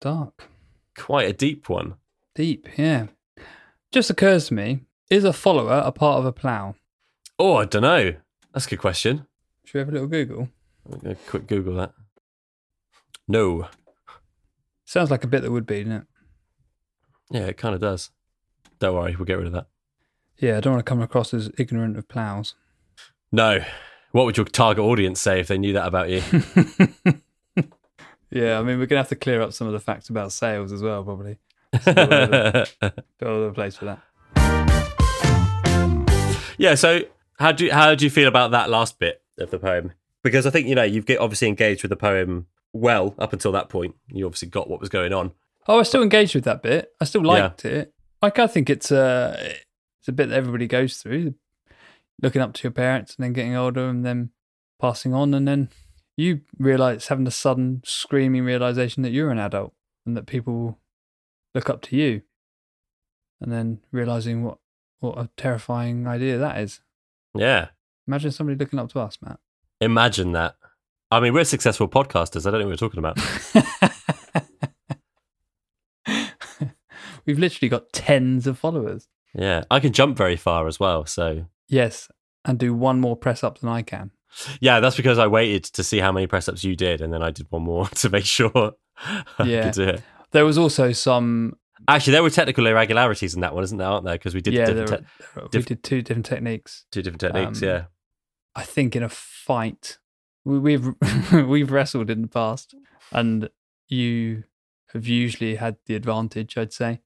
[0.00, 0.48] dark.
[0.96, 1.94] quite a deep one.
[2.34, 3.06] Deep, yeah.
[3.92, 6.74] Just occurs to me is a follower a part of a plough?
[7.38, 8.14] Oh, I don't know.
[8.52, 9.26] That's a good question.
[9.64, 10.48] Should we have a little Google?
[10.84, 11.92] I'm going to quick Google that.
[13.28, 13.68] No.
[14.84, 16.06] Sounds like a bit that would be, doesn't it?
[17.30, 18.10] Yeah, it kind of does.
[18.78, 19.66] Don't worry, we'll get rid of that.
[20.38, 22.54] Yeah, I don't want to come across as ignorant of ploughs.
[23.32, 23.64] No.
[24.12, 26.22] What would your target audience say if they knew that about you?
[28.30, 30.32] yeah, I mean, we're going to have to clear up some of the facts about
[30.32, 31.38] sails as well, probably.
[31.72, 31.98] Bit
[33.22, 34.02] all over the place for that.
[36.58, 37.02] yeah, so
[37.38, 39.92] how do you, how do you feel about that last bit of the poem?
[40.22, 43.52] Because I think, you know, you've get obviously engaged with the poem well up until
[43.52, 43.94] that point.
[44.08, 45.32] You obviously got what was going on.
[45.68, 46.90] Oh, I still engaged with that bit.
[47.00, 47.92] I still liked it.
[48.22, 49.36] Like, I think it's a,
[50.00, 51.34] it's a bit that everybody goes through
[52.22, 54.30] looking up to your parents and then getting older and then
[54.80, 55.34] passing on.
[55.34, 55.68] And then
[56.16, 59.74] you realize, having a sudden screaming realization that you're an adult
[60.04, 60.78] and that people
[61.54, 62.22] look up to you.
[63.40, 64.58] And then realizing what,
[65.00, 66.80] what a terrifying idea that is.
[67.34, 67.68] Yeah.
[68.08, 69.40] Imagine somebody looking up to us, Matt.
[69.80, 70.56] Imagine that.
[71.10, 72.46] I mean, we're successful podcasters.
[72.46, 73.18] I don't know what we're talking about.
[77.26, 79.08] We've literally got tens of followers.
[79.34, 79.64] Yeah.
[79.70, 81.04] I can jump very far as well.
[81.06, 82.08] So, Yes,
[82.44, 84.12] and do one more press up than I can.
[84.60, 87.22] Yeah, that's because I waited to see how many press ups you did, and then
[87.22, 89.64] I did one more to make sure I Yeah.
[89.64, 90.02] could do it.
[90.32, 91.54] There was also some.
[91.88, 93.86] Actually, there were technical irregularities in that one, isn't there?
[93.88, 94.14] Aren't there?
[94.14, 95.04] Because we did yeah, different there te-
[95.36, 96.84] were- we diff- did two different techniques.
[96.90, 97.62] two different techniques.
[97.62, 97.84] um, yeah,
[98.54, 99.98] I think in a fight,
[100.44, 100.88] we, we've
[101.32, 102.74] we've wrestled in the past,
[103.12, 103.48] and
[103.88, 104.44] you
[104.92, 106.56] have usually had the advantage.
[106.58, 107.00] I'd say.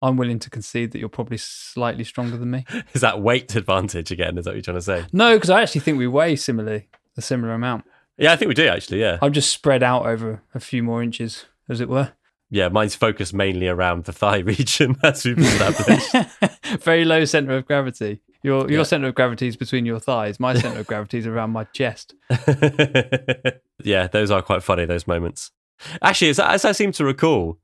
[0.00, 2.64] I'm willing to concede that you're probably slightly stronger than me.
[2.94, 4.38] is that weight advantage again?
[4.38, 5.04] Is that what you're trying to say?
[5.12, 7.84] No, because I actually think we weigh similarly, a similar amount.
[8.16, 9.00] Yeah, I think we do actually.
[9.00, 12.12] Yeah, I'm just spread out over a few more inches, as it were.
[12.50, 12.68] yeah.
[12.68, 16.14] Mine's focused mainly around the thigh region, as we've established.
[16.84, 18.20] Very low center of gravity.
[18.42, 18.82] Your your Yeah.
[18.84, 20.38] center of gravity is between your thighs.
[20.38, 22.14] My center of gravity is around my chest.
[23.84, 24.84] yeah, those are quite funny.
[24.84, 25.50] Those moments.
[26.02, 27.58] Actually, as, as I seem to recall,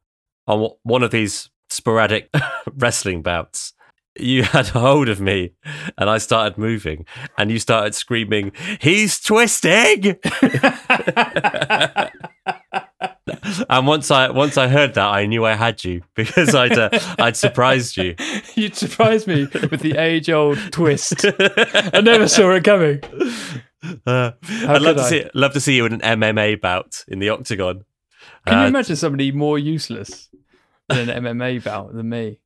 [0.47, 2.31] on one of these sporadic
[2.75, 3.73] wrestling bouts,
[4.19, 5.53] you had hold of me,
[5.99, 7.05] and I started moving,
[7.37, 10.17] and you started screaming, "He's twisting!"
[13.69, 16.91] and once I once I heard that, I knew I had you because I'd uh,
[17.19, 18.15] I'd surprised you.
[18.55, 21.25] You'd surprise me with the age old twist.
[21.27, 23.01] I never saw it coming.
[24.07, 24.31] Uh,
[24.67, 25.09] I'd love to I?
[25.09, 27.85] see love to see you in an MMA bout in the octagon.
[28.47, 30.29] Can you Uh, imagine somebody more useless
[30.91, 32.39] in an MMA bout than me?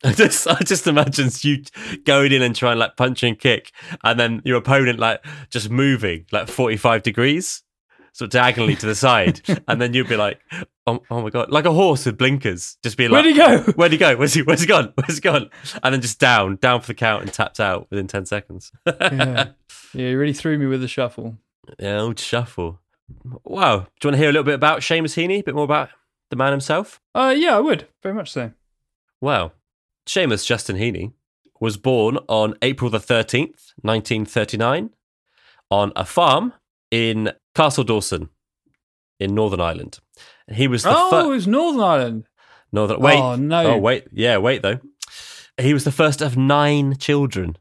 [0.04, 1.64] I just I just imagine you
[2.04, 3.72] going in and trying like punch and kick,
[4.04, 7.64] and then your opponent like just moving like forty five degrees,
[8.12, 10.40] sort of diagonally to the side, and then you'd be like,
[10.86, 13.72] oh, oh my god, like a horse with blinkers, just being like, Where'd he go?
[13.72, 14.16] Where'd he go?
[14.16, 14.42] Where's he?
[14.42, 14.92] Where's he gone?
[14.94, 15.50] Where's he gone?
[15.82, 18.70] And then just down, down for the count, and tapped out within ten seconds.
[18.86, 19.48] yeah.
[19.94, 21.38] yeah, you really threw me with the shuffle.
[21.76, 22.78] Yeah, old shuffle.
[23.44, 23.78] Wow.
[23.78, 25.40] Do you want to hear a little bit about Seamus Heaney?
[25.40, 25.88] A bit more about
[26.30, 27.00] the man himself?
[27.14, 28.52] Uh, yeah, I would very much so.
[29.20, 29.52] Wow.
[30.06, 31.12] Seamus Justin Heaney
[31.60, 34.90] was born on April the 13th, 1939,
[35.70, 36.52] on a farm
[36.90, 38.28] in Castledawson
[39.20, 39.98] in Northern Ireland.
[40.46, 41.26] And he was the oh, first.
[41.26, 42.28] it was Northern Ireland.
[42.72, 43.00] Northern.
[43.00, 43.18] Wait.
[43.18, 43.74] Oh no.
[43.74, 44.06] Oh, wait.
[44.12, 44.80] Yeah, wait, though.
[45.60, 47.56] He was the first of nine children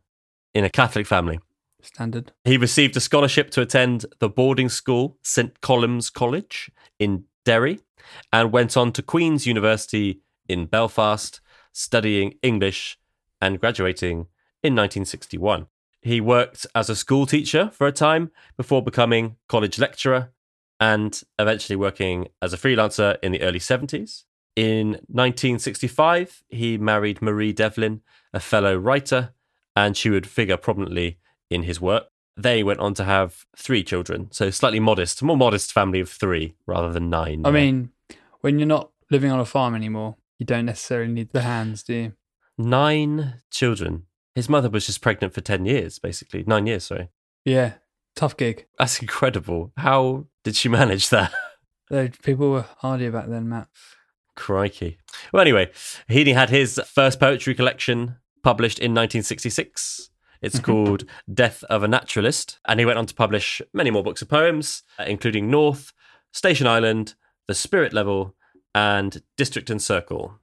[0.53, 1.39] in a Catholic family.
[1.82, 2.32] Standard.
[2.43, 7.80] He received a scholarship to attend the boarding school St Columb's College in Derry
[8.32, 11.41] and went on to Queen's University in Belfast
[11.74, 12.98] studying English
[13.41, 14.28] and graduating
[14.63, 15.67] in 1961.
[16.02, 20.32] He worked as a school teacher for a time before becoming college lecturer
[20.80, 24.24] and eventually working as a freelancer in the early 70s.
[24.56, 28.02] In 1965, he married Marie Devlin,
[28.34, 29.34] a fellow writer,
[29.76, 32.06] and she would figure prominently in his work.
[32.36, 36.56] They went on to have three children, so slightly modest, more modest family of three
[36.65, 37.46] rather than nine.
[37.46, 37.91] I mean,
[38.41, 41.93] when you're not living on a farm anymore, you don't necessarily need the hands, do
[41.93, 42.13] you?
[42.58, 44.04] nine children.
[44.36, 46.43] His mother was just pregnant for 10 years, basically.
[46.45, 47.10] Nine years, sorry.
[47.45, 47.73] Yeah,
[48.15, 48.67] tough gig.
[48.78, 49.71] That's incredible.
[49.78, 51.34] How did she manage that?
[52.23, 53.67] People were hardier back then, Matt.
[54.36, 55.00] Crikey.
[55.34, 55.71] Well, anyway,
[56.10, 60.12] Heaney had his first poetry collection published in 1966.
[60.41, 64.21] It's called Death of a Naturalist, and he went on to publish many more books
[64.21, 65.93] of poems, including North,
[66.32, 67.15] Station Island,
[67.48, 68.36] The Spirit Level,
[68.76, 70.34] and District and Circle.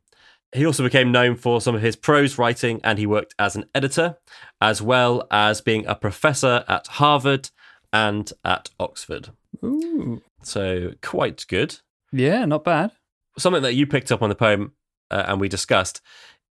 [0.53, 3.65] He also became known for some of his prose writing, and he worked as an
[3.75, 4.17] editor,
[4.61, 7.51] as well as being a professor at Harvard
[7.93, 9.31] and at Oxford.
[9.65, 10.23] Ooh.
[10.43, 11.79] So, quite good
[12.13, 12.93] Yeah, not bad.
[13.39, 14.73] something that you picked up on the poem
[15.11, 16.01] uh, and we discussed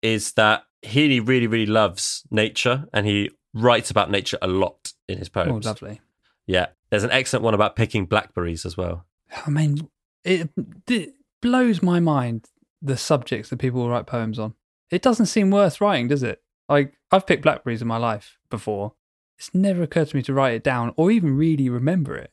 [0.02, 5.18] is that he really, really loves nature and he writes about nature a lot in
[5.18, 5.66] his poems.
[5.66, 6.00] Oh, lovely.
[6.46, 6.66] Yeah.
[6.90, 9.04] There's an excellent one about picking blackberries as well.
[9.46, 9.88] I mean,
[10.24, 10.50] it,
[10.88, 12.46] it blows my mind
[12.82, 14.54] the subjects that people write poems on.
[14.90, 16.42] It doesn't seem worth writing, does it?
[16.68, 18.94] Like, I've picked blackberries in my life before.
[19.38, 22.30] It's never occurred to me to write it down or even really remember it.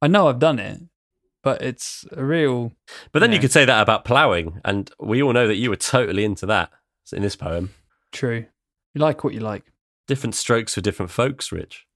[0.00, 0.80] I know I've done it,
[1.42, 2.72] but it's a real.
[3.12, 3.40] But then you Yeah.
[3.42, 6.70] could say that about ploughing, and we all know that you were totally into that
[7.12, 7.70] in this poem.
[8.12, 8.46] True.
[8.94, 9.64] You like what you like.
[10.06, 11.86] Different strokes for different folks, Rich.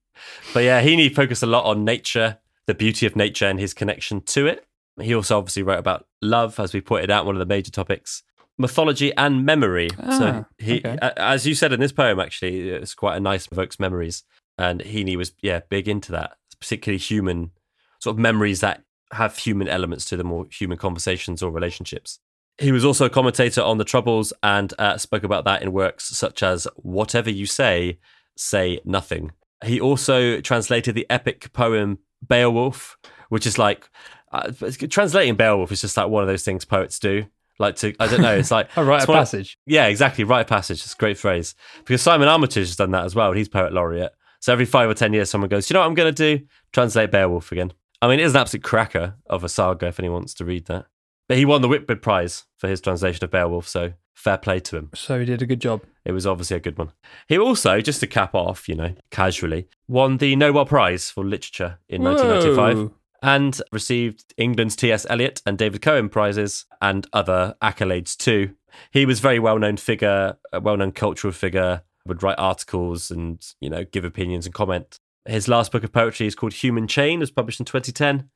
[0.53, 4.21] But yeah, Heaney focused a lot on nature, the beauty of nature, and his connection
[4.21, 4.65] to it.
[5.01, 8.23] He also obviously wrote about love, as we pointed out, one of the major topics,
[8.57, 9.89] mythology and memory.
[9.89, 10.97] so Ah, he, okay.
[11.01, 14.23] a- as you said in this poem, actually, it's quite a nice evokes memories,
[14.57, 17.51] and Heaney was yeah big into that, particularly human
[17.99, 22.19] sort of memories that have human elements to them or human conversations or relationships.
[22.59, 26.05] He was also a commentator on the Troubles and uh, spoke about that in works
[26.09, 27.99] such as Whatever You Say,
[28.37, 29.31] Say Nothing.
[29.65, 32.97] He also translated the epic poem Beowulf,
[33.29, 33.89] which is like
[34.31, 34.51] uh,
[34.89, 37.25] translating Beowulf is just like one of those things poets do.
[37.57, 39.57] Like to, I don't know, it's like I write a one of- passage.
[39.65, 40.23] yeah, exactly.
[40.23, 40.81] Write a passage.
[40.81, 41.55] It's a great phrase.
[41.79, 43.33] Because Simon Armitage has done that as well.
[43.33, 44.13] He's poet laureate.
[44.39, 46.45] So every five or ten years, someone goes, you know what I'm going to do?
[46.71, 47.73] Translate Beowulf again.
[48.01, 50.67] I mean, it is an absolute cracker of a saga if anyone wants to read
[50.67, 50.85] that.
[51.27, 54.77] But he won the Whitbread Prize for his translation of Beowulf, so fair play to
[54.77, 54.89] him.
[54.93, 55.83] So he did a good job.
[56.05, 56.91] It was obviously a good one.
[57.27, 61.79] He also, just to cap off, you know, casually, won the Nobel Prize for Literature
[61.87, 62.91] in 1995
[63.21, 65.05] and received England's T.S.
[65.09, 68.55] Eliot and David Cohen prizes and other accolades too.
[68.91, 73.69] He was a very well-known figure, a well-known cultural figure, would write articles and, you
[73.69, 74.99] know, give opinions and comment.
[75.25, 78.29] His last book of poetry is called Human Chain, it was published in 2010,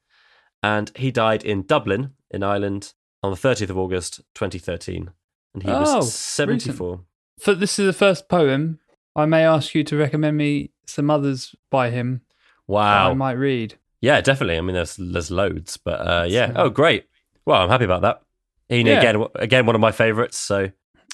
[0.62, 5.12] and he died in Dublin, in Ireland, on the 30th of August, 2013.
[5.54, 7.02] And he Oh, was 74.
[7.40, 8.80] For this is the first poem.
[9.16, 12.22] I may ask you to recommend me some others by him
[12.68, 13.76] that I might read.
[14.02, 14.58] Yeah, definitely.
[14.58, 16.48] I mean, there's there's loads, but uh, yeah.
[16.48, 17.06] So- Oh, great.
[17.46, 18.22] Well, I'm happy about that.
[18.70, 19.00] Heaney Yeah.
[19.00, 20.38] again, again, one of my favourites.
[20.38, 20.72] So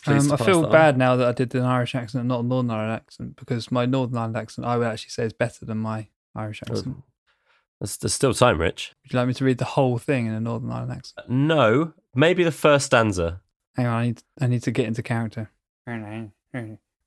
[0.08, 0.72] Um, I feel that on.
[0.72, 3.86] bad now that I did an Irish accent, not a Northern Ireland accent, because my
[3.86, 6.98] Northern Ireland accent I would actually say is better than my Irish accent.
[7.80, 8.94] There's, there's still time, Rich.
[9.04, 11.30] Would you like me to read the whole thing in a Northern Ireland accent?
[11.30, 13.42] No, maybe the first stanza.
[13.80, 15.52] Hang on, I need, I need to get into character.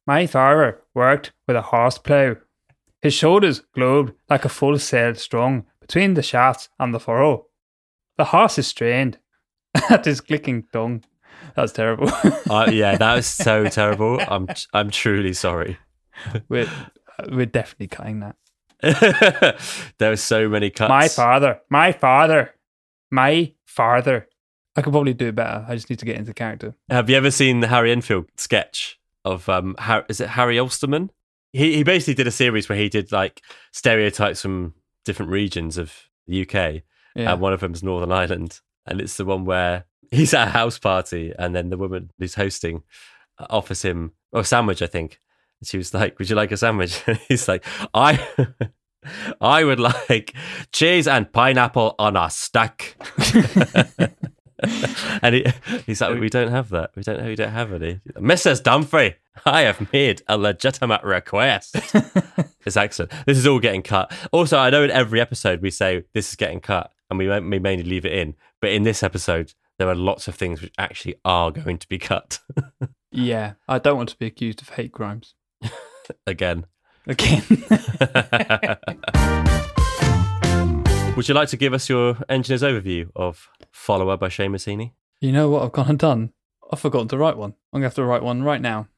[0.07, 2.37] My father worked with a horse plough.
[3.03, 7.45] His shoulders globed like a full sail strung between the shafts and the furrow.
[8.17, 9.19] The horse is strained
[9.91, 11.05] at his clicking tongue.
[11.55, 12.09] That's terrible.
[12.49, 14.19] Uh, yeah, that was so terrible.
[14.27, 15.77] I'm I'm truly sorry.
[16.49, 16.71] we're,
[17.31, 18.37] we're definitely cutting that.
[19.99, 20.89] there were so many cuts.
[20.89, 22.55] My father, my father,
[23.11, 24.27] my father.
[24.77, 25.65] I could probably do it better.
[25.69, 26.75] I just need to get into character.
[26.89, 29.75] Have you ever seen the Harry Enfield sketch of um?
[29.79, 31.11] Har- is it Harry Ulsterman?
[31.53, 35.93] He he basically did a series where he did like stereotypes from different regions of
[36.27, 36.83] the UK,
[37.15, 37.33] Yeah.
[37.33, 40.51] and one of them is Northern Ireland, and it's the one where he's at a
[40.53, 42.83] house party, and then the woman who's hosting
[43.51, 45.19] offers him a sandwich, I think.
[45.61, 48.27] And she was like, "Would you like a sandwich?" And he's like, "I."
[49.41, 50.33] I would like
[50.71, 52.95] cheese and pineapple on a stack.
[55.23, 55.47] and he,
[55.87, 56.91] he's like, we don't have that.
[56.95, 57.21] We don't.
[57.21, 58.01] Know we don't have any.
[58.17, 58.63] Mrs.
[58.63, 61.77] Dumfrey, I have made a legitimate request.
[62.65, 63.11] His accent.
[63.27, 64.13] This is all getting cut.
[64.31, 67.59] Also, I know in every episode we say this is getting cut, and we, we
[67.59, 68.35] mainly leave it in.
[68.61, 71.99] But in this episode, there are lots of things which actually are going to be
[71.99, 72.39] cut
[73.11, 73.55] yeah.
[73.69, 75.35] I don't want to be accused of hate crimes.
[76.27, 76.67] again.
[77.07, 77.43] Again.
[81.17, 84.93] Would you like to give us your engineer's overview of Follower by Seamus Heaney?
[85.21, 86.33] you know what I've gone and done?
[86.73, 87.51] I've forgotten to write one.
[87.73, 88.89] I'm going to have to write one right now.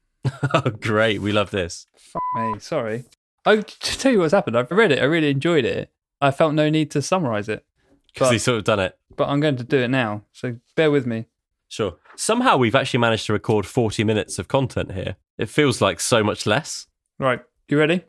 [0.53, 1.21] oh, great.
[1.21, 1.87] We love this.
[1.97, 2.59] Fuck me.
[2.59, 3.03] Sorry.
[3.45, 4.57] Oh, I to tell you what's happened.
[4.57, 4.99] I've read it.
[4.99, 5.91] I really enjoyed it.
[6.21, 7.65] I felt no need to summarize it,
[8.13, 8.97] Because he's sort of done it.
[9.17, 10.23] but I'm going to do it now.
[10.31, 11.25] So bear with me.
[11.67, 11.97] Sure.
[12.15, 15.17] Somehow we've actually managed to record 40 minutes of content here.
[15.37, 16.87] It feels like so much less.
[17.19, 17.41] Right.
[17.67, 18.05] You ready?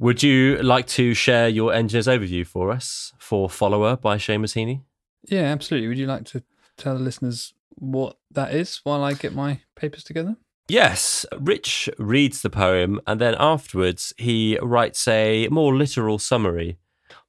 [0.00, 4.82] Would you like to share your engineer's overview for us for Follower by Seamus Heaney?
[5.24, 5.88] Yeah, absolutely.
[5.88, 6.42] Would you like to
[6.76, 10.36] tell the listeners what that is while I get my papers together?
[10.68, 16.78] Yes, Rich reads the poem and then afterwards he writes a more literal summary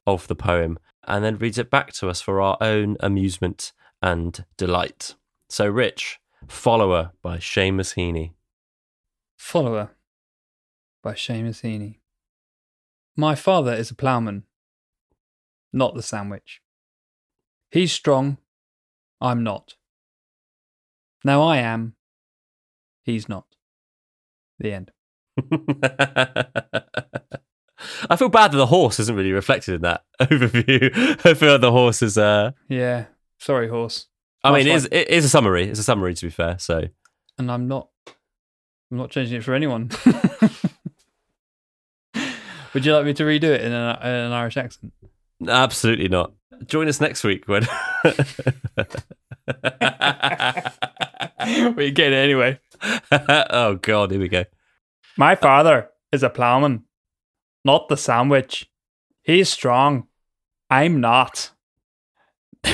[0.05, 0.77] of the poem
[1.07, 5.15] and then reads it back to us for our own amusement and delight.
[5.49, 8.33] So, Rich, Follower by Seamus Heaney.
[9.37, 9.91] Follower
[11.01, 11.95] by Seamus Heaney.
[13.15, 14.43] My father is a ploughman,
[15.73, 16.61] not the sandwich.
[17.71, 18.37] He's strong,
[19.21, 19.75] I'm not.
[21.23, 21.95] Now I am,
[23.03, 23.45] he's not.
[24.59, 24.91] The end.
[28.09, 31.25] I feel bad that the horse isn't really reflected in that overview.
[31.25, 32.17] I feel like the horse is.
[32.17, 33.05] Uh, Yeah,
[33.37, 34.07] sorry, horse.
[34.43, 35.69] I mean, it is, it is a summary.
[35.69, 36.57] It's a summary, to be fair.
[36.59, 36.83] So,
[37.37, 37.89] And I'm not,
[38.91, 39.89] I'm not changing it for anyone.
[42.73, 44.93] Would you like me to redo it in an, in an Irish accent?
[45.47, 46.33] absolutely not.
[46.65, 47.65] Join us next week when.
[51.75, 52.59] we get it anyway.
[53.11, 54.11] oh God!
[54.11, 54.43] Here we go.
[55.17, 56.83] My father is a ploughman,
[57.63, 58.69] not the sandwich.
[59.21, 60.07] He's strong.
[60.69, 61.51] I'm not.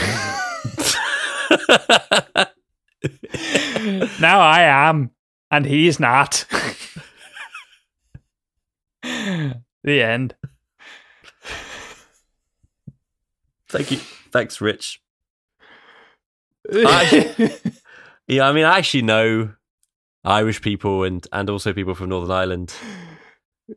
[4.19, 5.11] Now I am,
[5.51, 6.45] and he's not.
[9.85, 10.35] The end.
[13.69, 13.97] Thank you.
[14.31, 15.01] Thanks, Rich.
[16.73, 17.57] I-
[18.27, 19.53] Yeah, I mean, I actually know
[20.23, 22.73] Irish people and and also people from Northern Ireland,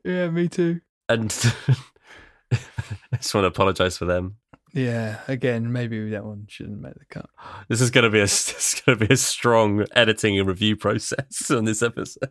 [0.05, 0.81] yeah, me too.
[1.09, 1.31] and
[2.53, 4.37] I just want to apologise for them.
[4.73, 7.29] Yeah, again, maybe that one shouldn't make the cut.
[7.69, 10.49] This is going to be a this is going to be a strong editing and
[10.49, 12.31] review process on this episode.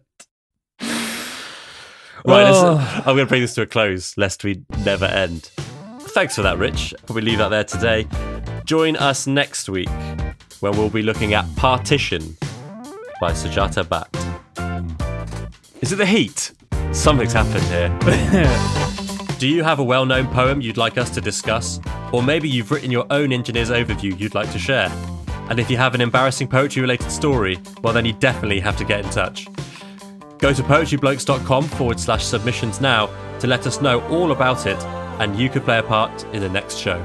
[2.28, 2.78] Right, Oh.
[2.98, 5.50] I'm going to bring this to a close, lest we never end.
[6.00, 6.94] Thanks for that, Rich.
[7.06, 8.06] Probably leave that there today.
[8.66, 9.90] Join us next week
[10.60, 12.36] when we'll be looking at Partition
[13.22, 14.08] by Sujata Bhatt.
[15.82, 16.52] Is it the heat?
[16.92, 19.36] Something's happened here.
[19.40, 21.80] Do you have a well known poem you'd like us to discuss?
[22.12, 24.92] Or maybe you've written your own engineer's overview you'd like to share?
[25.50, 28.84] And if you have an embarrassing poetry related story, well, then you definitely have to
[28.84, 29.48] get in touch.
[30.40, 33.08] Go to poetryblokes.com forward slash submissions now
[33.40, 34.78] to let us know all about it,
[35.20, 37.04] and you could play a part in the next show.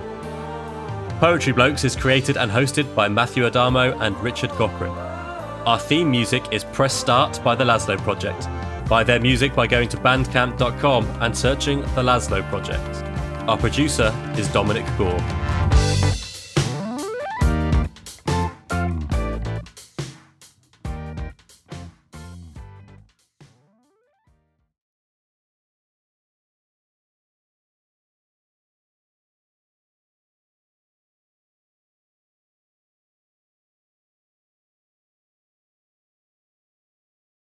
[1.18, 4.91] Poetry Blokes is created and hosted by Matthew Adamo and Richard Cochran.
[5.66, 8.49] Our theme music is Press Start by the Laszlo Project.
[8.89, 13.05] Buy their music by going to bandcamp.com and searching the Laszlo Project.
[13.49, 15.41] Our producer is Dominic Gore.